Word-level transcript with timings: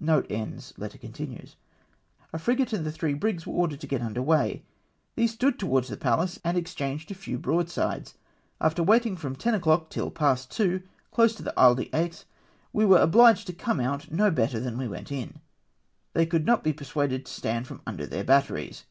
o 0.00 0.06
2 0.22 0.34
196 0.34 0.74
FRENCH 0.78 1.16
SIGNAL 1.16 1.36
HOUSES." 1.36 1.56
A 2.32 2.38
frigate 2.38 2.72
and 2.72 2.86
tlie 2.86 2.92
three 2.94 3.12
brigs 3.12 3.46
were 3.46 3.52
ordered 3.52 3.80
to 3.80 3.86
get 3.86 4.00
under 4.00 4.22
weigh. 4.22 4.62
These 5.14 5.34
stood 5.34 5.58
towards 5.58 5.88
the 5.88 5.98
Pallas 5.98 6.40
and 6.42 6.56
exchanged 6.56 7.10
a 7.10 7.14
few 7.14 7.38
broadsides. 7.38 8.14
After 8.62 8.82
waiting 8.82 9.14
from 9.14 9.36
ten 9.36 9.52
o'clock 9.54 9.90
till 9.90 10.10
past 10.10 10.50
two, 10.50 10.84
close 11.10 11.34
to 11.34 11.52
Isle 11.54 11.74
d'Aix, 11.74 12.24
we 12.72 12.86
were 12.86 12.96
obliged 13.02 13.46
to 13.48 13.52
come 13.52 13.78
out 13.78 14.10
no 14.10 14.30
better 14.30 14.58
than 14.58 14.78
we 14.78 14.88
went 14.88 15.12
in. 15.12 15.38
They 16.14 16.24
could 16.24 16.46
not 16.46 16.64
be 16.64 16.72
persuaded 16.72 17.26
to 17.26 17.30
stand 17.34 17.66
from 17.66 17.82
under 17.86 18.06
their 18.06 18.24
batteries. 18.24 18.84